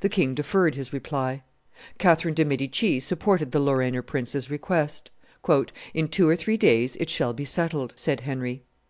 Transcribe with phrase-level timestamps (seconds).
[0.00, 1.42] The king deferred his reply.
[1.98, 5.10] Catherine de' Medici supported the Lorrainer prince's request.
[5.92, 8.62] "In two or three days it shall be settled," said Henry.